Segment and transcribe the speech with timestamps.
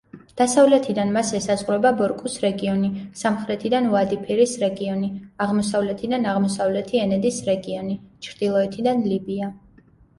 [0.39, 2.89] დასავლეთიდან მას ესაზღვრება ბორკუს რეგიონი,
[3.21, 5.13] სამხრეთიდან უადი-ფირის რეგიონი,
[5.49, 9.57] აღმოსავლეთიდან აღმოსავლეთი ენედის რეგიონი, ჩრდილოეთიდან ლიბია.